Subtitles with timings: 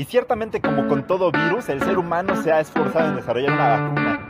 [0.00, 3.68] Y ciertamente como con todo virus, el ser humano se ha esforzado en desarrollar una
[3.68, 4.20] vacuna.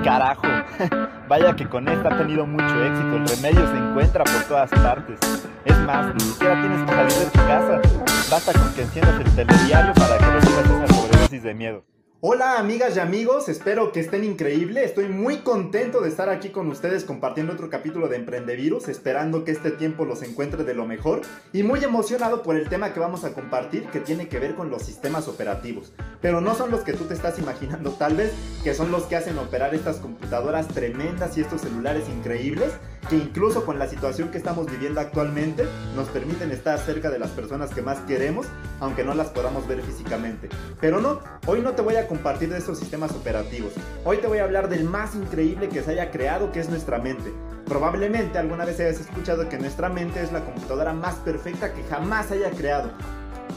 [0.00, 0.42] Y carajo,
[1.28, 5.20] vaya que con esta ha tenido mucho éxito, el remedio se encuentra por todas partes.
[5.64, 7.80] Es más, ni siquiera tienes que salir de tu casa,
[8.28, 11.84] basta con que enciendas el telediario para que recibas esa sobredosis de miedo.
[12.22, 14.84] Hola amigas y amigos, espero que estén increíbles.
[14.84, 19.52] Estoy muy contento de estar aquí con ustedes compartiendo otro capítulo de Emprendevirus, esperando que
[19.52, 21.22] este tiempo los encuentre de lo mejor
[21.54, 24.68] y muy emocionado por el tema que vamos a compartir que tiene que ver con
[24.68, 25.94] los sistemas operativos.
[26.20, 29.16] Pero no son los que tú te estás imaginando tal vez, que son los que
[29.16, 32.74] hacen operar estas computadoras tremendas y estos celulares increíbles,
[33.08, 35.64] que incluso con la situación que estamos viviendo actualmente
[35.96, 38.46] nos permiten estar cerca de las personas que más queremos,
[38.80, 40.48] aunque no las podamos ver físicamente.
[40.80, 43.72] Pero no, hoy no te voy a compartir de estos sistemas operativos.
[44.04, 46.98] Hoy te voy a hablar del más increíble que se haya creado, que es nuestra
[46.98, 47.32] mente.
[47.66, 52.30] Probablemente alguna vez hayas escuchado que nuestra mente es la computadora más perfecta que jamás
[52.30, 52.90] haya creado.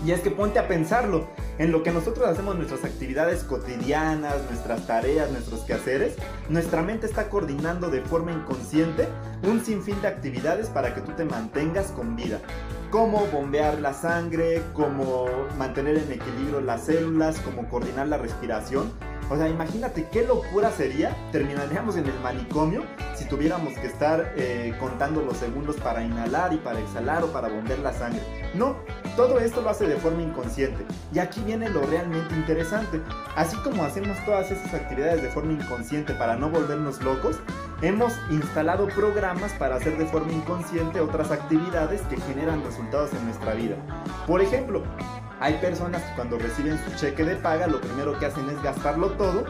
[0.05, 4.85] Y es que ponte a pensarlo, en lo que nosotros hacemos nuestras actividades cotidianas, nuestras
[4.85, 6.15] tareas, nuestros quehaceres,
[6.49, 9.07] nuestra mente está coordinando de forma inconsciente
[9.43, 12.39] un sinfín de actividades para que tú te mantengas con vida.
[12.91, 15.25] Cómo bombear la sangre, cómo
[15.57, 18.91] mantener en equilibrio las células, cómo coordinar la respiración.
[19.29, 22.83] O sea, imagínate qué locura sería, terminaríamos en el manicomio
[23.15, 27.47] si tuviéramos que estar eh, contando los segundos para inhalar y para exhalar o para
[27.47, 28.21] bombear la sangre.
[28.53, 28.75] No,
[29.15, 30.85] todo esto lo hace de forma inconsciente.
[31.13, 33.01] Y aquí viene lo realmente interesante.
[33.35, 37.37] Así como hacemos todas esas actividades de forma inconsciente para no volvernos locos,
[37.81, 43.53] hemos instalado programas para hacer de forma inconsciente otras actividades que generan resultados en nuestra
[43.53, 43.75] vida.
[44.27, 44.83] Por ejemplo,
[45.43, 49.09] hay personas que cuando reciben su cheque de paga lo primero que hacen es gastarlo
[49.09, 49.43] todo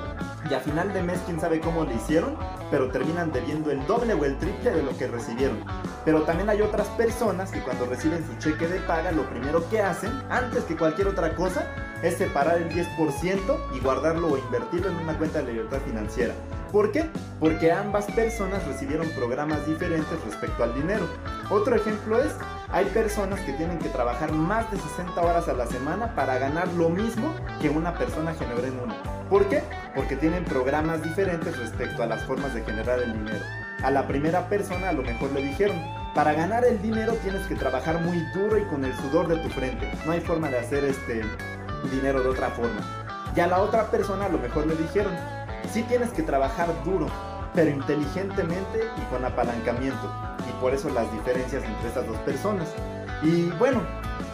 [0.50, 2.36] y a final de mes quién sabe cómo le hicieron,
[2.72, 5.64] pero terminan debiendo el doble o el triple de lo que recibieron.
[6.04, 9.82] Pero también hay otras personas que cuando reciben su cheque de paga lo primero que
[9.82, 11.68] hacen, antes que cualquier otra cosa,
[12.02, 16.34] es separar el 10% y guardarlo o invertirlo en una cuenta de libertad financiera.
[16.72, 17.08] ¿Por qué?
[17.40, 21.08] Porque ambas personas recibieron programas diferentes respecto al dinero.
[21.52, 22.34] Otro ejemplo es,
[22.74, 26.68] hay personas que tienen que trabajar más de 60 horas a la semana para ganar
[26.70, 28.96] lo mismo que una persona generó en una.
[29.30, 29.62] ¿Por qué?
[29.96, 33.46] Porque tienen programas diferentes respecto a las formas de generar el dinero.
[33.84, 35.80] A la primera persona a lo mejor le dijeron,
[36.16, 39.50] para ganar el dinero tienes que trabajar muy duro y con el sudor de tu
[39.50, 39.92] frente.
[40.08, 41.22] No hay forma de hacer este
[41.92, 42.82] dinero de otra forma.
[43.36, 45.14] Y a la otra persona a lo mejor le dijeron,
[45.72, 47.06] sí tienes que trabajar duro,
[47.54, 50.12] pero inteligentemente y con apalancamiento.
[50.60, 52.74] Por eso las diferencias entre estas dos personas.
[53.22, 53.82] Y bueno,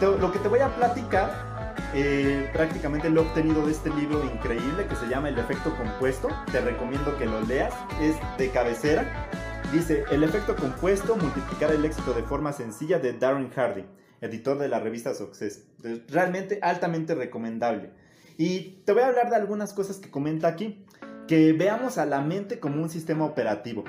[0.00, 1.50] lo que te voy a platicar
[1.92, 6.28] eh, prácticamente lo he obtenido de este libro increíble que se llama El efecto compuesto.
[6.52, 7.74] Te recomiendo que lo leas.
[8.00, 9.28] Es de cabecera.
[9.72, 13.84] Dice, el efecto compuesto, multiplicar el éxito de forma sencilla de Darren Hardy,
[14.20, 15.64] editor de la revista Success.
[16.08, 17.90] Realmente altamente recomendable.
[18.36, 20.84] Y te voy a hablar de algunas cosas que comenta aquí
[21.28, 23.84] que veamos a la mente como un sistema operativo.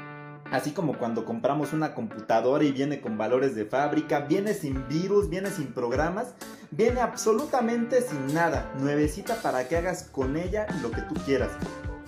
[0.51, 5.29] Así como cuando compramos una computadora y viene con valores de fábrica, viene sin virus,
[5.29, 6.33] viene sin programas,
[6.71, 11.51] viene absolutamente sin nada, nuevecita para que hagas con ella lo que tú quieras.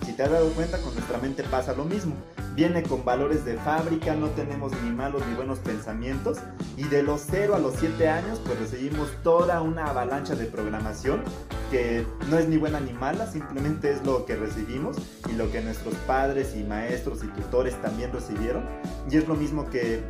[0.04, 2.14] Si te has dado cuenta, con nuestra mente pasa lo mismo
[2.54, 6.38] viene con valores de fábrica, no tenemos ni malos ni buenos pensamientos
[6.76, 11.22] y de los 0 a los 7 años pues recibimos toda una avalancha de programación
[11.70, 14.96] que no es ni buena ni mala, simplemente es lo que recibimos
[15.30, 18.64] y lo que nuestros padres y maestros y tutores también recibieron
[19.10, 20.02] y es lo mismo que,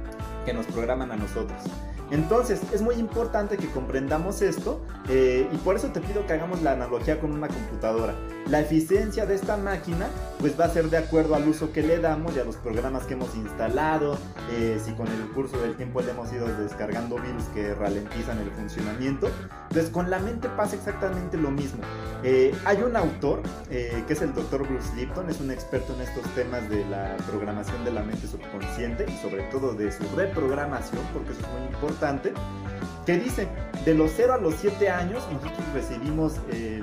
[0.44, 1.60] que nos programan a nosotros.
[2.10, 6.62] Entonces, es muy importante que comprendamos esto eh, y por eso te pido que hagamos
[6.62, 8.15] la analogía con una computadora.
[8.47, 10.06] La eficiencia de esta máquina
[10.38, 13.04] pues va a ser de acuerdo al uso que le damos y a los programas
[13.04, 14.19] que hemos instalado,
[14.53, 18.50] eh, si con el curso del tiempo le hemos ido descargando virus que ralentizan el
[18.50, 19.31] funcionamiento.
[19.71, 21.81] Entonces, con la mente pasa exactamente lo mismo.
[22.22, 26.22] Eh, hay un autor que es el doctor Bruce Lipton, es un experto en estos
[26.34, 31.32] temas de la programación de la mente subconsciente y sobre todo de su reprogramación, porque
[31.32, 31.94] eso es muy importante
[33.06, 33.49] que dice,
[33.84, 36.82] de los 0 a los 7 años nosotros recibimos eh,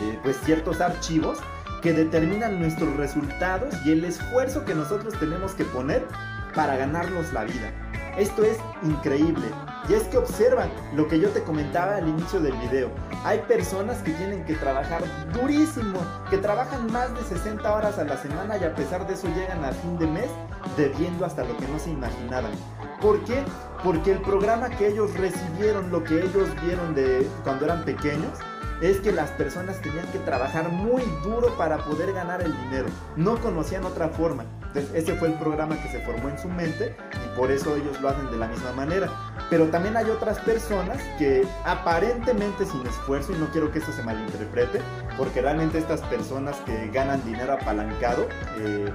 [0.00, 1.38] eh, pues ciertos archivos
[1.82, 6.06] que determinan nuestros resultados y el esfuerzo que nosotros tenemos que poner
[6.54, 7.72] para ganarnos la vida.
[8.16, 9.46] Esto es increíble.
[9.88, 12.88] Y es que observan lo que yo te comentaba al inicio del video.
[13.22, 15.02] Hay personas que tienen que trabajar
[15.32, 15.98] durísimo,
[16.30, 19.62] que trabajan más de 60 horas a la semana y a pesar de eso llegan
[19.62, 20.30] a fin de mes
[20.76, 22.52] debiendo hasta lo que no se imaginaban.
[23.00, 23.44] ¿Por qué?
[23.82, 28.38] Porque el programa que ellos recibieron, lo que ellos vieron de cuando eran pequeños,
[28.80, 32.86] es que las personas tenían que trabajar muy duro para poder ganar el dinero.
[33.16, 34.44] No conocían otra forma.
[34.68, 36.96] Entonces, ese fue el programa que se formó en su mente
[37.36, 39.10] por eso ellos lo hacen de la misma manera.
[39.50, 44.02] Pero también hay otras personas que aparentemente sin esfuerzo, y no quiero que esto se
[44.02, 44.80] malinterprete,
[45.16, 48.28] porque realmente estas personas que ganan dinero apalancado,
[48.58, 48.92] eh,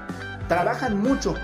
[0.47, 1.35] trabajan mucho,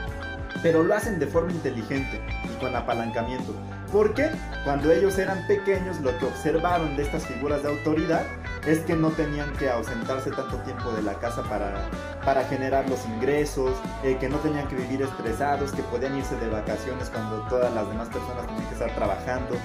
[0.64, 3.54] pero lo hacen de forma inteligente y con apalancamiento.
[3.92, 4.30] Porque
[4.64, 8.24] cuando ellos eran pequeños lo que observaron de estas figuras de autoridad
[8.66, 11.90] es que no tenían que ausentarse tanto tiempo de la casa para,
[12.24, 13.72] para generar los ingresos,
[14.04, 17.88] eh, que no tenían que vivir estresados, que podían irse de vacaciones cuando todas las
[17.88, 19.56] demás personas tenían que estar trabajando.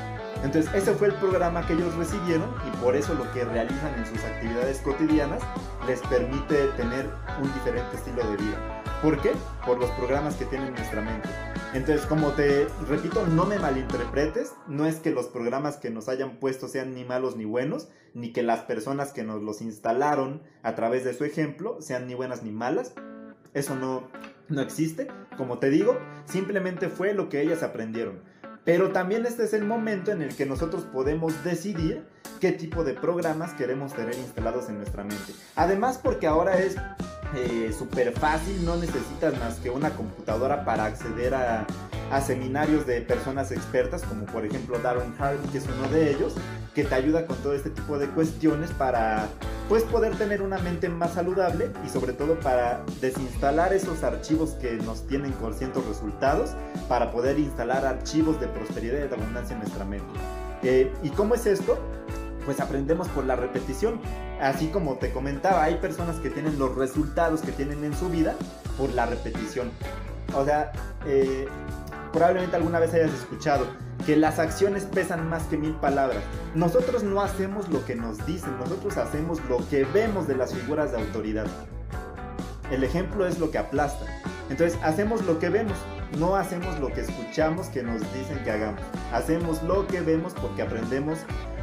[0.42, 4.06] Entonces ese fue el programa que ellos recibieron y por eso lo que realizan en
[4.06, 5.42] sus actividades cotidianas
[5.86, 7.10] les permite tener
[7.42, 8.82] un diferente estilo de vida.
[9.02, 9.32] ¿Por qué?
[9.66, 11.28] Por los programas que tiene nuestra mente.
[11.72, 16.40] Entonces, como te repito, no me malinterpretes, no es que los programas que nos hayan
[16.40, 20.74] puesto sean ni malos ni buenos, ni que las personas que nos los instalaron a
[20.74, 22.92] través de su ejemplo sean ni buenas ni malas.
[23.54, 24.08] Eso no,
[24.48, 25.06] no existe.
[25.36, 28.20] Como te digo, simplemente fue lo que ellas aprendieron.
[28.64, 32.04] Pero también este es el momento en el que nosotros podemos decidir
[32.40, 35.34] qué tipo de programas queremos tener instalados en nuestra mente.
[35.54, 36.76] Además porque ahora es
[37.34, 41.66] eh, súper fácil, no necesitas más que una computadora para acceder a,
[42.26, 46.34] seminarios de personas expertas, como por ejemplo Darren Harvey, que es uno de ellos,
[46.74, 49.28] que te ayuda con todo este tipo de cuestiones para
[49.68, 54.72] pues poder tener una mente más saludable y sobre todo para desinstalar esos archivos que
[54.78, 56.50] nos tienen con ciertos resultados,
[56.88, 60.06] para poder instalar archivos de prosperidad y de abundancia en nuestra mente.
[60.64, 61.78] Eh, ¿Y cómo es esto?
[62.44, 64.00] pues aprendemos por la repetición.
[64.40, 68.34] Así como te comentaba, hay personas que tienen los resultados que tienen en su vida
[68.78, 69.70] por la repetición.
[70.34, 70.72] O sea,
[71.06, 71.46] eh,
[72.12, 73.66] probablemente alguna vez hayas escuchado
[74.06, 76.22] que las acciones pesan más que mil palabras.
[76.54, 80.92] Nosotros no hacemos lo que nos dicen, nosotros hacemos lo que vemos de las figuras
[80.92, 81.46] de autoridad.
[82.70, 84.06] El ejemplo es lo que aplasta.
[84.48, 85.76] Entonces hacemos lo que vemos,
[86.18, 88.80] no hacemos lo que escuchamos que nos dicen que hagamos.
[89.12, 91.18] Hacemos lo que vemos porque aprendemos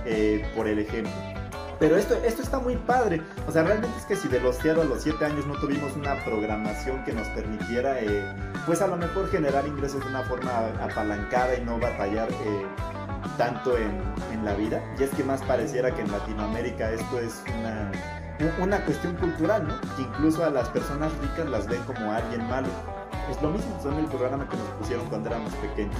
[0.06, 1.37] eh, por el ejemplo.
[1.80, 3.22] Pero esto, esto está muy padre.
[3.48, 5.96] O sea, realmente es que si de los 0 a los 7 años no tuvimos
[5.96, 8.24] una programación que nos permitiera, eh,
[8.66, 10.52] pues a lo mejor generar ingresos de una forma
[10.82, 12.66] apalancada y no batallar eh,
[13.38, 14.02] tanto en,
[14.32, 14.82] en, la vida.
[15.00, 17.92] Y es que más pareciera que en Latinoamérica esto es una,
[18.60, 19.80] una cuestión cultural, ¿no?
[19.96, 22.68] Que incluso a las personas ricas las ven como alguien malo.
[23.30, 26.00] Es lo mismo, son el programa que nos pusieron cuando éramos pequeños.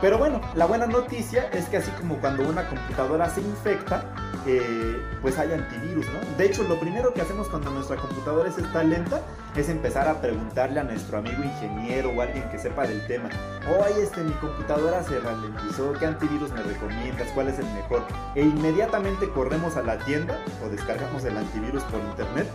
[0.00, 4.04] Pero bueno, la buena noticia es que así como cuando una computadora se infecta,
[4.46, 6.36] eh, pues hay antivirus, ¿no?
[6.36, 9.20] De hecho, lo primero que hacemos cuando nuestra computadora está lenta
[9.56, 13.28] es empezar a preguntarle a nuestro amigo ingeniero o alguien que sepa del tema,
[13.68, 17.28] oye, este, mi computadora se ralentizó, ¿qué antivirus me recomiendas?
[17.34, 18.02] ¿Cuál es el mejor?
[18.36, 22.48] E inmediatamente corremos a la tienda o descargamos el antivirus por internet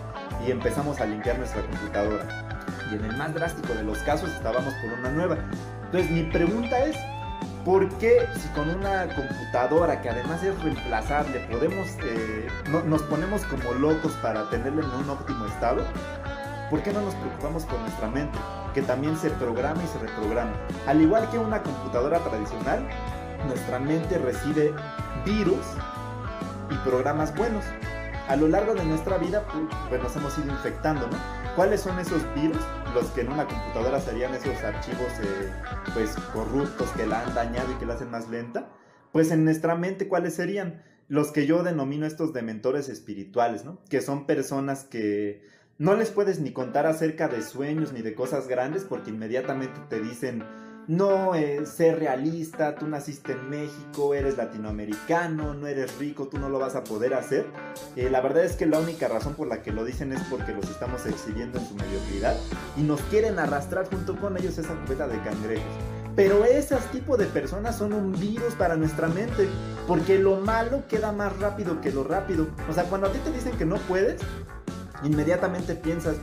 [0.48, 2.26] y empezamos a limpiar nuestra computadora.
[2.90, 5.38] Y en el más drástico de los casos estábamos por una nueva.
[5.86, 6.96] Entonces mi pregunta es,
[7.66, 12.48] ¿Por qué si con una computadora que además es reemplazable podemos, eh,
[12.86, 15.86] nos ponemos como locos para tenerla en un óptimo estado?
[16.70, 18.38] ¿Por qué no nos preocupamos con nuestra mente,
[18.74, 20.52] que también se programa y se reprograma?
[20.88, 22.86] Al igual que una computadora tradicional,
[23.48, 24.74] nuestra mente recibe
[25.26, 25.66] virus
[26.70, 27.64] y programas buenos.
[28.30, 29.46] A lo largo de nuestra vida,
[29.90, 31.18] pues, nos hemos ido infectando, ¿no?
[31.58, 32.62] ¿Cuáles son esos virus?
[32.96, 35.52] Los que en una computadora serían esos archivos eh,
[35.94, 38.70] pues corruptos que la han dañado y que la hacen más lenta.
[39.12, 40.84] Pues en nuestra mente, ¿cuáles serían?
[41.10, 43.84] Los que yo denomino estos dementores espirituales, ¿no?
[43.90, 45.46] Que son personas que
[45.78, 50.00] no les puedes ni contar acerca de sueños ni de cosas grandes porque inmediatamente te
[50.00, 50.46] dicen,
[50.88, 56.50] no eh, ser realista, tú naciste en México, eres latinoamericano, no eres rico, tú no
[56.50, 57.46] lo vas a poder hacer.
[57.96, 60.54] Eh, la verdad es que la única razón por la que lo dicen es porque
[60.54, 62.36] los estamos exhibiendo en su mediocridad
[62.78, 65.74] y nos quieren arrastrar junto con ellos esa cubeta de cangrejos.
[66.16, 69.48] Pero esos tipos de personas son un virus para nuestra mente,
[69.88, 72.48] porque lo malo queda más rápido que lo rápido.
[72.70, 74.22] O sea, cuando a ti te dicen que no puedes,
[75.04, 76.18] inmediatamente piensas,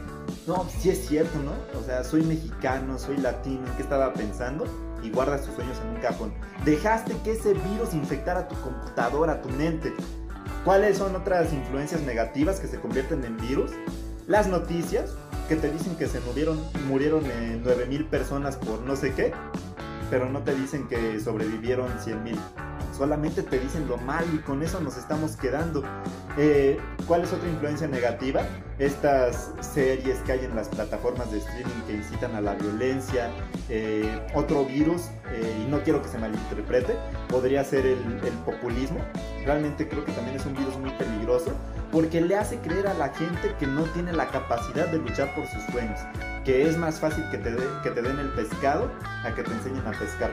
[0.47, 1.53] no, sí es cierto, ¿no?
[1.79, 4.65] O sea, soy mexicano, soy latino, ¿en qué estaba pensando?
[5.03, 6.33] Y guardas tus sueños en un cajón.
[6.65, 9.93] Dejaste que ese virus infectara tu computadora, tu mente.
[10.65, 13.71] ¿Cuáles son otras influencias negativas que se convierten en virus?
[14.27, 15.15] Las noticias,
[15.49, 17.25] que te dicen que se murieron, murieron
[17.63, 19.33] 9000 personas por no sé qué,
[20.11, 22.37] pero no te dicen que sobrevivieron 100.000
[23.01, 25.83] solamente te dicen lo malo y con eso nos estamos quedando.
[26.37, 26.79] Eh,
[27.11, 28.43] ¿Cuál es otra influencia negativa?
[28.79, 33.29] Estas series que hay en las plataformas de streaming que incitan a la violencia,
[33.69, 36.95] eh, otro virus, eh, y no quiero que se malinterprete,
[37.29, 37.99] podría ser el,
[38.47, 39.01] populismo.
[39.45, 41.51] Realmente creo que también es un virus muy peligroso
[41.91, 45.49] porque le hace creer a la gente que no tiene la capacidad de luchar por
[45.49, 45.99] sus sueños
[46.45, 48.91] que es más fácil que te, que te den el pescado
[49.25, 50.31] a que te enseñen a pescar.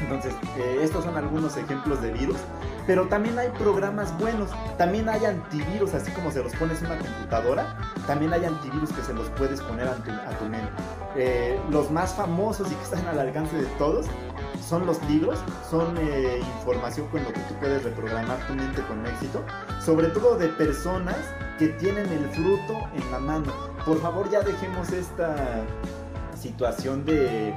[0.00, 2.38] Entonces, eh, estos son algunos ejemplos de virus,
[2.86, 6.98] pero también hay programas buenos, también hay antivirus, así como se los pones en una
[6.98, 7.76] computadora,
[8.06, 10.70] también hay antivirus que se los puedes poner a tu, mente.
[11.16, 14.06] Eh, los más famosos y que están al alcance de todos
[14.66, 15.38] son los libros,
[15.68, 19.42] son eh, información con lo que tú puedes reprogramar tu mente con éxito,
[19.84, 21.16] sobre todo de personas
[21.58, 23.52] que tienen el fruto en la mano.
[23.84, 25.64] Por favor ya dejemos esta
[26.34, 27.54] situación de,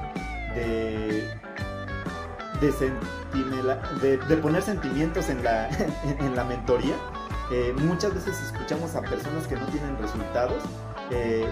[0.54, 1.30] de
[2.60, 5.68] de, poner sentimientos en la,
[6.20, 6.94] en, la mentoría.
[7.50, 10.62] Eh, muchas veces escuchamos a personas que no tienen resultados,
[11.10, 11.46] eh,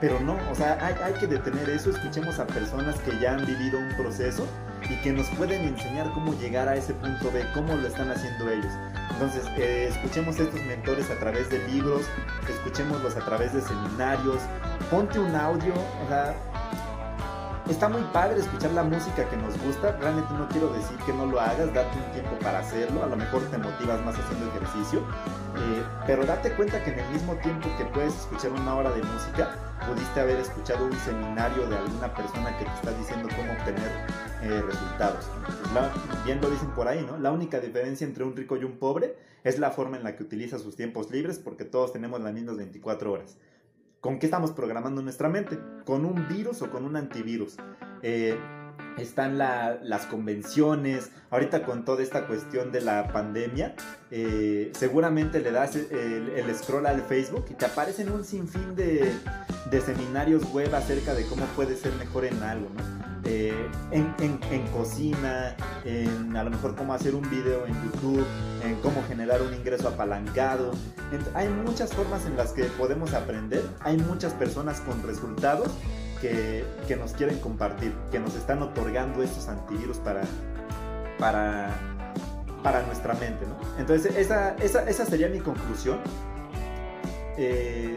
[0.00, 3.46] pero no, o sea, hay, hay, que detener eso, escuchemos a personas que ya han
[3.46, 4.46] vivido un proceso
[4.88, 8.50] y que nos pueden enseñar cómo llegar a ese punto de cómo lo están haciendo
[8.50, 8.72] ellos.
[9.12, 12.02] Entonces, eh, escuchemos a estos mentores a través de libros,
[12.48, 14.42] escuchémoslos a través de seminarios,
[14.90, 16.36] ponte un audio, o sea,
[17.68, 19.92] está muy padre escuchar la música que nos gusta.
[20.00, 23.02] Realmente no quiero decir que no lo hagas, date un tiempo para hacerlo.
[23.02, 25.00] A lo mejor te motivas más haciendo ejercicio.
[25.00, 29.02] Eh, pero date cuenta que en el mismo tiempo que puedes escuchar una hora de
[29.02, 29.56] música,
[29.86, 33.90] pudiste haber escuchado un seminario de alguna persona que te está diciendo cómo obtener
[34.42, 35.26] eh, resultados.
[36.24, 37.18] bien lo dicen por ahí, ¿no?
[37.18, 40.22] La única diferencia entre un rico y un pobre es la forma en la que
[40.22, 43.36] utiliza sus tiempos libres porque todos tenemos las mismas 24 horas.
[44.00, 45.58] ¿Con qué estamos programando nuestra mente?
[45.84, 47.56] ¿Con un virus o con un antivirus?
[48.02, 48.38] Eh,
[48.96, 53.74] están las convenciones, ahorita con toda esta cuestión de la pandemia,
[54.12, 59.12] eh, seguramente le das el, scroll al Facebook y te aparecen un sinfín de,
[59.68, 62.98] de, seminarios web acerca de cómo puedes ser mejor en algo, ¿no?
[63.24, 68.24] Eh, en, en, cocina, en a lo mejor cómo hacer un video en YouTube,
[68.64, 70.72] en cómo generar un ingreso apalancado.
[71.34, 75.68] hay muchas formas en las que podemos aprender, hay muchas personas con resultados
[76.20, 80.22] que, que, nos quieren compartir, que nos están otorgando estos antivirus para,
[81.18, 81.70] para,
[82.62, 83.46] para nuestra mente.
[83.46, 83.56] ¿no?
[83.78, 85.98] Entonces, esa, esa, esa, sería mi conclusión.
[87.36, 87.96] Eh,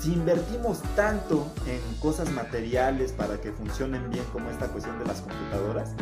[0.00, 5.20] si invertimos tanto en cosas materiales para que funcionen bien como esta cuestión de las
[5.20, 5.94] computadoras,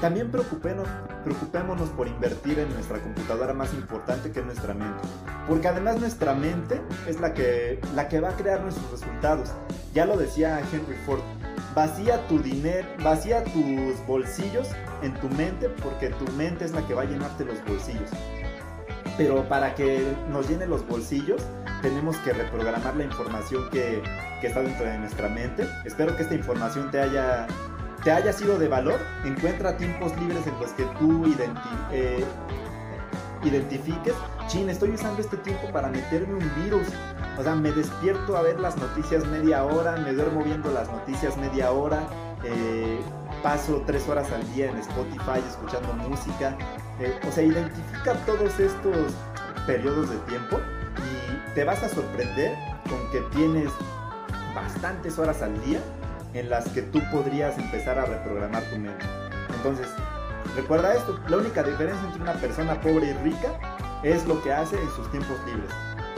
[0.00, 5.08] también preocupémonos, por invertir en nuestra computadora más importante que nuestra mente.
[5.48, 9.50] Porque además nuestra mente es la que, la que va a crear nuestros resultados.
[9.94, 11.22] Ya lo decía Henry Ford,
[11.74, 14.68] vacía tu dinero, vacía tus bolsillos
[15.02, 18.10] en tu mente porque tu mente es la que va a llenarte los bolsillos.
[19.16, 21.42] Pero para que nos llene los bolsillos,
[21.82, 24.02] tenemos que reprogramar la información que,
[24.40, 25.66] que está dentro de nuestra mente.
[25.84, 27.46] Espero que esta información te haya
[28.06, 31.24] te haya sido de valor, encuentra tiempos libres en los que tú
[31.90, 32.24] eh,
[33.42, 34.14] identifiques,
[34.46, 36.86] chin, estoy usando este tiempo para meterme un virus.
[37.36, 41.36] O sea, me despierto a ver las noticias media hora, me duermo viendo las noticias
[41.36, 42.06] media hora,
[42.44, 43.00] eh,
[43.42, 46.56] paso tres horas al día en Spotify escuchando música.
[47.00, 49.14] Eh, o sea, identifica todos estos
[49.66, 50.58] periodos de tiempo
[50.96, 52.56] y te vas a sorprender
[52.88, 53.70] con que tienes
[54.54, 55.80] bastantes horas al día
[56.34, 59.04] en las que tú podrías empezar a reprogramar tu mente.
[59.56, 59.88] Entonces,
[60.54, 63.58] recuerda esto, la única diferencia entre una persona pobre y rica
[64.02, 65.70] es lo que hace en sus tiempos libres.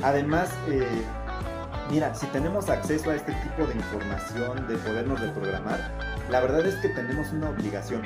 [0.02, 0.86] Además, eh,
[1.90, 5.80] mira, si tenemos acceso a este tipo de información, de podernos reprogramar,
[6.30, 8.02] la verdad es que tenemos una obligación.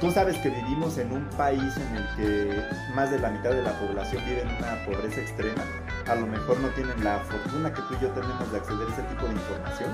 [0.00, 2.64] Tú sabes que vivimos en un país en el que
[2.94, 5.62] más de la mitad de la población vive en una pobreza extrema.
[6.08, 8.92] A lo mejor no tienen la fortuna que tú y yo tenemos de acceder a
[8.92, 9.90] ese tipo de información.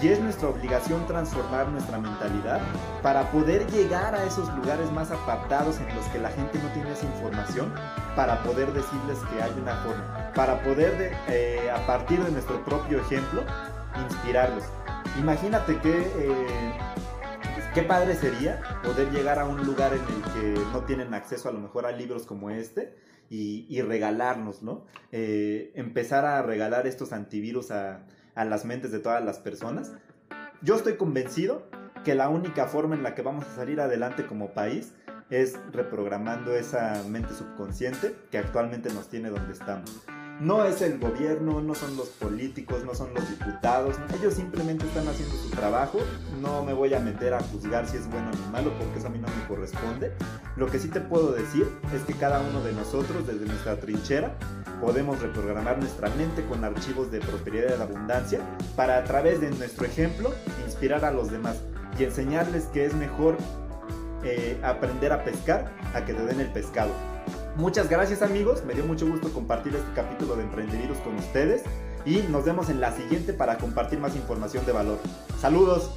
[0.00, 2.60] Y es nuestra obligación transformar nuestra mentalidad
[3.02, 6.92] para poder llegar a esos lugares más apartados en los que la gente no tiene
[6.92, 7.72] esa información,
[8.16, 13.00] para poder decirles que hay una forma, para poder, eh, a partir de nuestro propio
[13.00, 13.44] ejemplo,
[14.08, 14.64] inspirarlos.
[15.18, 16.00] Imagínate que...
[16.00, 16.72] Eh,
[17.74, 21.52] qué padre sería poder llegar a un lugar en el que no tienen acceso a
[21.52, 22.96] lo mejor a libros como este
[23.28, 24.86] y, y regalarnos, ¿no?
[25.12, 29.92] Eh, empezar a regalar estos antivirus a, a las mentes de todas las personas.
[30.62, 31.68] Yo estoy convencido
[32.02, 34.92] que la única forma en la que vamos a salir adelante como país
[35.30, 40.04] es reprogramando esa mente subconsciente que actualmente nos tiene donde estamos.
[40.40, 45.06] No es el gobierno, no son los políticos, no son los diputados, ellos simplemente están
[45.06, 45.98] haciendo su trabajo.
[46.40, 49.10] No me voy a meter a juzgar si es bueno o malo porque eso a
[49.10, 50.12] mí no me corresponde.
[50.56, 54.34] Lo que sí te puedo decir es que cada uno de nosotros desde nuestra trinchera
[54.80, 58.40] podemos reprogramar nuestra mente con archivos de prosperidad y de abundancia
[58.76, 60.32] para a través de nuestro ejemplo
[60.64, 61.60] inspirar a los demás
[61.98, 63.36] y enseñarles que es mejor
[64.24, 66.92] eh, aprender a pescar a que te den el pescado.
[67.56, 71.62] Muchas gracias amigos, me dio mucho gusto compartir este capítulo de Emprendevirus con ustedes.
[72.06, 74.98] y nos vemos en la siguiente para compartir más información de valor.
[75.38, 75.94] Saludos.